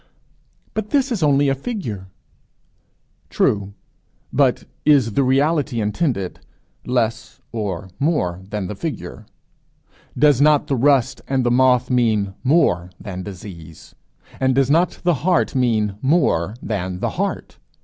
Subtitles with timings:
[0.73, 2.07] "But this is only a figure."
[3.29, 3.75] True.
[4.33, 6.39] But is the reality intended,
[6.83, 9.27] less or more than the figure?
[10.17, 13.93] Does not the rust and the moth mean more than disease?
[14.39, 17.59] And does not the heart mean more than the heart?